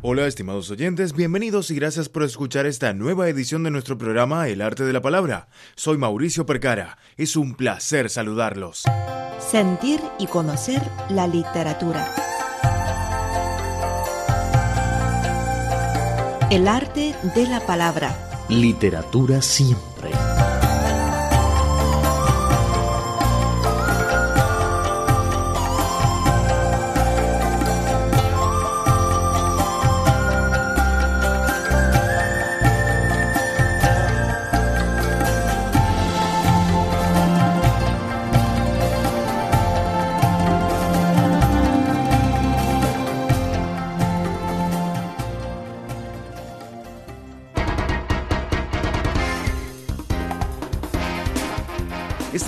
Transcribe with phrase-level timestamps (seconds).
[0.00, 4.62] Hola estimados oyentes, bienvenidos y gracias por escuchar esta nueva edición de nuestro programa El
[4.62, 5.48] arte de la palabra.
[5.74, 8.84] Soy Mauricio Percara, es un placer saludarlos.
[9.40, 10.80] Sentir y conocer
[11.10, 12.14] la literatura.
[16.52, 18.46] El arte de la palabra.
[18.48, 20.12] Literatura siempre.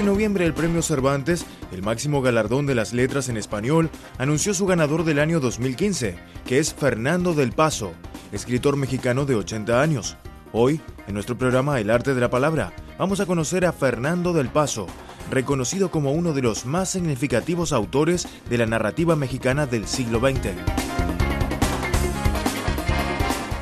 [0.01, 4.65] Este noviembre el Premio Cervantes, el máximo galardón de las letras en español, anunció su
[4.65, 7.93] ganador del año 2015, que es Fernando del Paso,
[8.33, 10.17] escritor mexicano de 80 años.
[10.53, 14.49] Hoy, en nuestro programa El Arte de la Palabra, vamos a conocer a Fernando del
[14.49, 14.87] Paso,
[15.31, 20.55] reconocido como uno de los más significativos autores de la narrativa mexicana del siglo XX.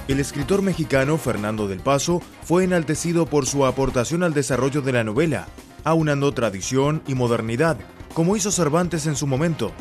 [0.07, 5.03] El escritor mexicano Fernando del Paso fue enaltecido por su aportación al desarrollo de la
[5.03, 5.49] novela,
[5.89, 7.79] aunando tradición y modernidad,
[8.13, 9.73] como hizo Cervantes en su momento.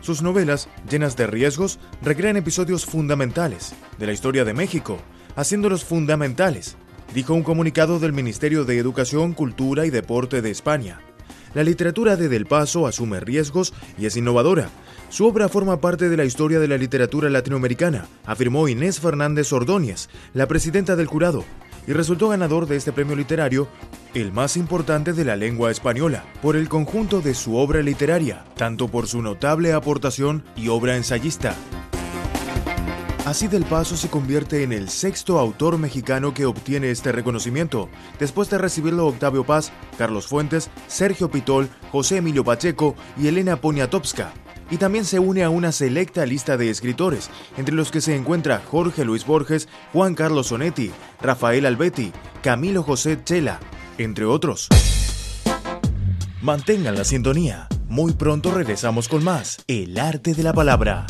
[0.00, 4.98] Sus novelas, llenas de riesgos, recrean episodios fundamentales de la historia de México,
[5.36, 6.76] haciéndolos fundamentales,
[7.14, 11.00] dijo un comunicado del Ministerio de Educación, Cultura y Deporte de España.
[11.52, 14.70] La literatura de Del Paso asume riesgos y es innovadora.
[15.10, 20.08] Su obra forma parte de la historia de la literatura latinoamericana, afirmó Inés Fernández Ordóñez,
[20.32, 21.44] la presidenta del jurado,
[21.86, 23.68] y resultó ganador de este premio literario,
[24.14, 28.88] el más importante de la lengua española, por el conjunto de su obra literaria, tanto
[28.88, 31.54] por su notable aportación y obra ensayista.
[33.26, 38.48] Así del Paso se convierte en el sexto autor mexicano que obtiene este reconocimiento, después
[38.48, 44.32] de recibirlo Octavio Paz, Carlos Fuentes, Sergio Pitol, José Emilio Pacheco y Elena Poniatowska.
[44.70, 48.62] Y también se une a una selecta lista de escritores, entre los que se encuentra
[48.64, 53.58] Jorge Luis Borges, Juan Carlos Sonetti, Rafael Albetti, Camilo José Chela,
[53.98, 54.68] entre otros.
[56.42, 57.68] Mantengan la sintonía.
[57.88, 61.06] Muy pronto regresamos con más El arte de la palabra.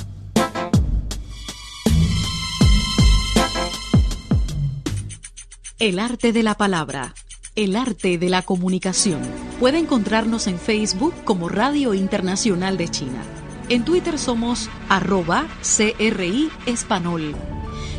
[5.79, 7.15] El arte de la palabra.
[7.55, 9.21] El arte de la comunicación.
[9.61, 13.40] Puede encontrarnos en Facebook como Radio Internacional de China.
[13.71, 16.51] En Twitter somos arroba CRI.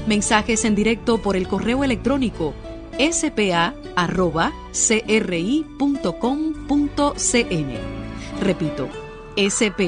[0.05, 2.53] Mensajes en directo por el correo electrónico
[2.99, 3.71] spa.cri.com.cn.
[8.41, 8.89] Repito,
[9.37, 9.79] spa.cri.com.cn,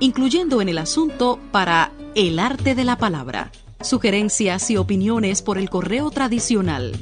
[0.00, 3.50] incluyendo en el asunto para el arte de la palabra.
[3.80, 6.92] Sugerencias y opiniones por el correo tradicional.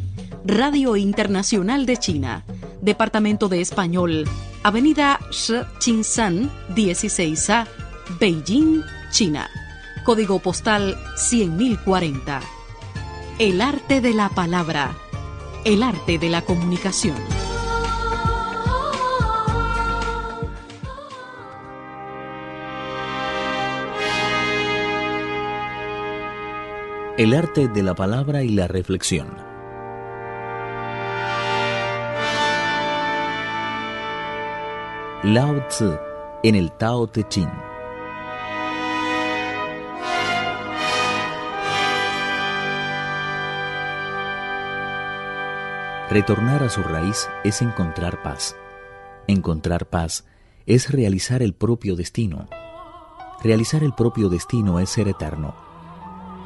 [0.44, 2.44] Radio Internacional de China,
[2.86, 4.24] Departamento de Español,
[4.62, 5.54] Avenida Shi
[5.84, 7.66] 16A,
[8.20, 8.80] Beijing,
[9.10, 9.50] China.
[10.04, 12.40] Código postal 100.040.
[13.40, 14.96] El arte de la palabra.
[15.64, 17.16] El arte de la comunicación.
[27.18, 29.45] El arte de la palabra y la reflexión.
[35.26, 35.92] Lao Tzu
[36.44, 37.50] en el Tao Te Ching.
[46.08, 48.54] Retornar a su raíz es encontrar paz.
[49.26, 50.26] Encontrar paz
[50.64, 52.46] es realizar el propio destino.
[53.42, 55.56] Realizar el propio destino es ser eterno.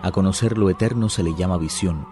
[0.03, 2.07] A conocer lo eterno se le llama visión.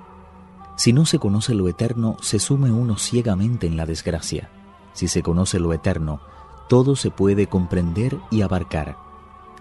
[0.76, 4.50] Si no se conoce lo eterno, se sume uno ciegamente en la desgracia.
[4.92, 6.20] Si se conoce lo eterno,
[6.68, 8.96] todo se puede comprender y abarcar.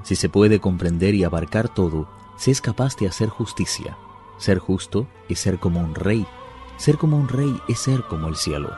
[0.03, 3.97] Si se puede comprender y abarcar todo, se es capaz de hacer justicia.
[4.37, 6.27] Ser justo es ser como un rey.
[6.77, 8.71] Ser como un rey es ser como el cielo.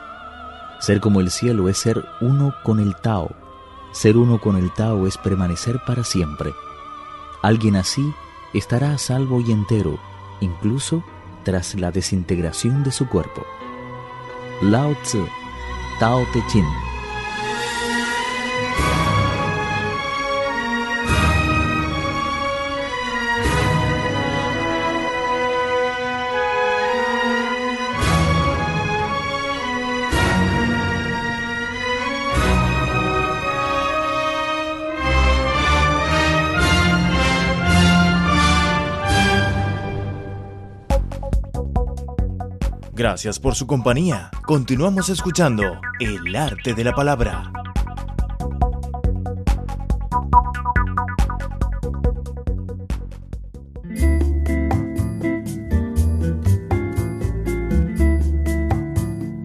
[0.80, 3.34] Ser como el cielo es ser uno con el Tao.
[3.92, 6.52] Ser uno con el Tao es permanecer para siempre.
[7.42, 8.14] Alguien así
[8.54, 9.98] estará a salvo y entero,
[10.40, 11.04] incluso
[11.44, 13.44] tras la desintegración de su cuerpo.
[14.62, 15.26] Lao Tzu,
[15.98, 16.89] Tao Te Ching.
[43.00, 44.30] Gracias por su compañía.
[44.44, 47.50] Continuamos escuchando El arte de la palabra.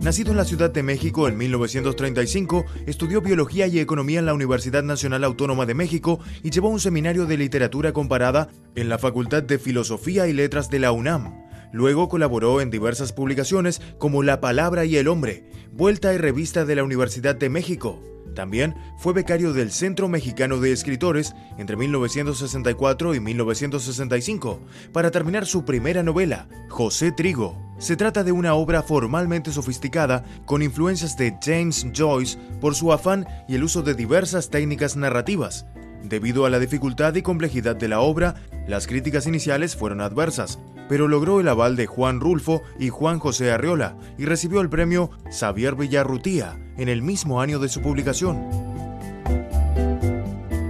[0.01, 4.83] Nacido en la Ciudad de México en 1935, estudió biología y economía en la Universidad
[4.83, 9.59] Nacional Autónoma de México y llevó un seminario de literatura comparada en la Facultad de
[9.59, 11.44] Filosofía y Letras de la UNAM.
[11.75, 15.43] Luego colaboró en diversas publicaciones como La Palabra y el Hombre,
[15.73, 18.01] Vuelta y Revista de la Universidad de México.
[18.33, 24.61] También fue becario del Centro Mexicano de Escritores entre 1964 y 1965
[24.93, 27.57] para terminar su primera novela, José Trigo.
[27.77, 33.27] Se trata de una obra formalmente sofisticada con influencias de James Joyce por su afán
[33.49, 35.65] y el uso de diversas técnicas narrativas.
[36.03, 38.35] Debido a la dificultad y complejidad de la obra,
[38.65, 40.57] las críticas iniciales fueron adversas,
[40.89, 45.09] pero logró el aval de Juan Rulfo y Juan José Arriola y recibió el premio
[45.31, 48.65] Xavier Villarrutía en el mismo año de su publicación.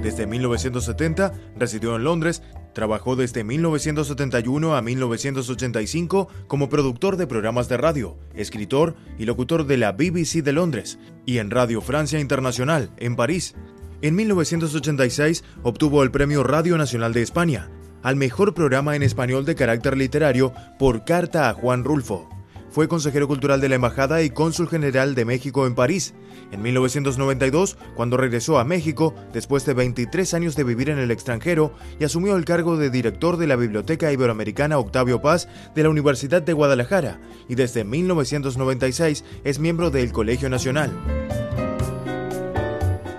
[0.02, 7.78] Desde 1970 residió en Londres, trabajó desde 1971 a 1985 como productor de programas de
[7.78, 13.16] radio, escritor y locutor de la BBC de Londres y en Radio Francia Internacional, en
[13.16, 13.56] París.
[14.04, 17.72] En 1986 obtuvo el Premio Radio Nacional de España
[18.06, 22.30] al mejor programa en español de carácter literario por carta a Juan Rulfo.
[22.70, 26.14] Fue consejero cultural de la Embajada y cónsul general de México en París.
[26.52, 31.74] En 1992, cuando regresó a México, después de 23 años de vivir en el extranjero,
[32.00, 36.44] y asumió el cargo de director de la Biblioteca Iberoamericana Octavio Paz de la Universidad
[36.44, 37.20] de Guadalajara,
[37.50, 40.92] y desde 1996 es miembro del Colegio Nacional.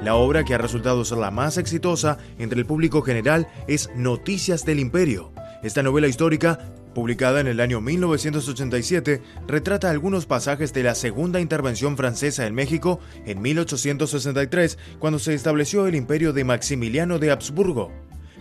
[0.07, 4.65] La obra que ha resultado ser la más exitosa entre el público general es Noticias
[4.65, 5.33] del Imperio.
[5.65, 6.61] Esta novela histórica,
[6.95, 13.01] publicada en el año 1987, retrata algunos pasajes de la segunda intervención francesa en México
[13.25, 17.91] en 1863, cuando se estableció el imperio de Maximiliano de Habsburgo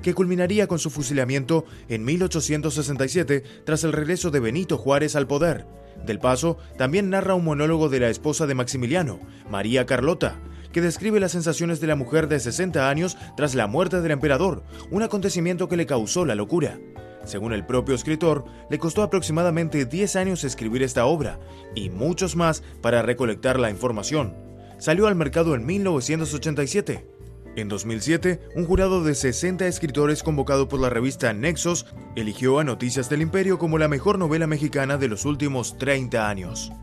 [0.03, 5.65] que culminaría con su fusilamiento en 1867 tras el regreso de Benito Juárez al poder.
[6.05, 9.19] Del Paso también narra un monólogo de la esposa de Maximiliano,
[9.49, 10.39] María Carlota,
[10.75, 14.61] que describe las sensaciones de la mujer de 60 años tras la muerte del emperador,
[14.91, 16.77] un acontecimiento que le causó la locura.
[17.23, 21.39] Según el propio escritor, le costó aproximadamente 10 años escribir esta obra
[21.75, 24.35] y muchos más para recolectar la información.
[24.77, 27.07] Salió al mercado en 1987.
[27.55, 31.85] En 2007, un jurado de 60 escritores convocado por la revista Nexos
[32.17, 36.73] eligió a Noticias del Imperio como la mejor novela mexicana de los últimos 30 años.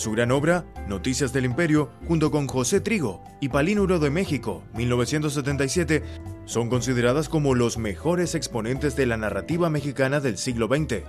[0.00, 6.02] Su gran obra, Noticias del Imperio, junto con José Trigo y Palínuro de México, 1977,
[6.46, 11.04] son consideradas como los mejores exponentes de la narrativa mexicana del siglo XX.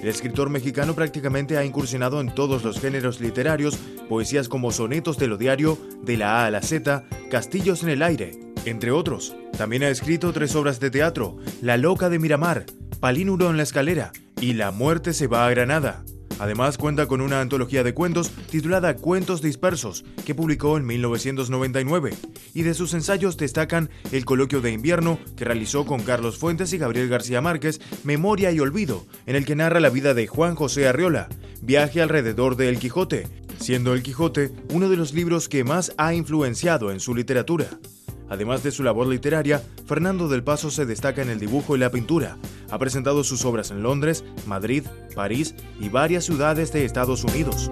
[0.00, 3.76] El escritor mexicano prácticamente ha incursionado en todos los géneros literarios,
[4.08, 7.02] poesías como sonetos de lo diario, de la A a la Z,
[7.32, 9.34] Castillos en el aire, entre otros.
[9.56, 12.64] También ha escrito tres obras de teatro, La loca de Miramar,
[13.00, 16.04] Palínuro en la escalera y La muerte se va a Granada.
[16.40, 22.14] Además cuenta con una antología de cuentos titulada Cuentos dispersos, que publicó en 1999,
[22.54, 26.78] y de sus ensayos destacan El coloquio de invierno, que realizó con Carlos Fuentes y
[26.78, 30.88] Gabriel García Márquez, Memoria y Olvido, en el que narra la vida de Juan José
[30.88, 31.28] Arriola,
[31.60, 33.28] Viaje alrededor de El Quijote,
[33.60, 37.68] siendo El Quijote uno de los libros que más ha influenciado en su literatura.
[38.28, 41.90] Además de su labor literaria, Fernando del Paso se destaca en el dibujo y la
[41.90, 42.36] pintura.
[42.70, 44.84] Ha presentado sus obras en Londres, Madrid,
[45.14, 47.70] París y varias ciudades de Estados Unidos.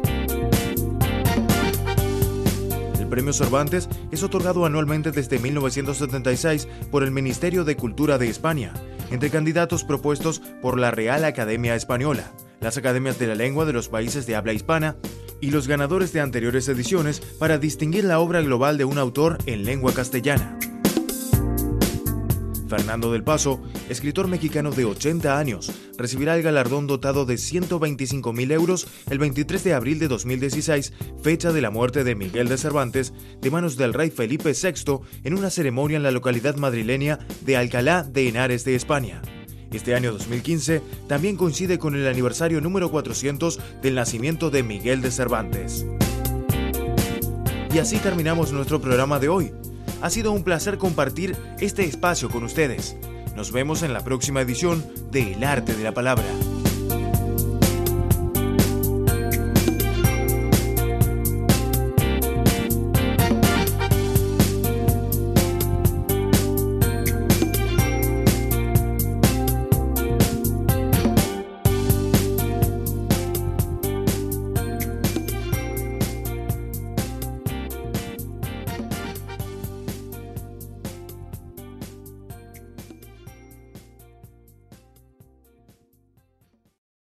[2.98, 8.72] El premio Cervantes es otorgado anualmente desde 1976 por el Ministerio de Cultura de España,
[9.10, 13.88] entre candidatos propuestos por la Real Academia Española, las academias de la lengua de los
[13.88, 14.96] países de habla hispana
[15.40, 19.64] y los ganadores de anteriores ediciones para distinguir la obra global de un autor en
[19.64, 20.55] lengua castellana.
[22.68, 28.50] Fernando del Paso, escritor mexicano de 80 años, recibirá el galardón dotado de 125 mil
[28.52, 30.92] euros el 23 de abril de 2016,
[31.22, 35.34] fecha de la muerte de Miguel de Cervantes, de manos del rey Felipe VI en
[35.34, 39.22] una ceremonia en la localidad madrileña de Alcalá de Henares de España.
[39.72, 45.10] Este año 2015 también coincide con el aniversario número 400 del nacimiento de Miguel de
[45.10, 45.86] Cervantes.
[47.74, 49.52] Y así terminamos nuestro programa de hoy.
[50.02, 52.96] Ha sido un placer compartir este espacio con ustedes.
[53.34, 56.24] Nos vemos en la próxima edición de El Arte de la Palabra.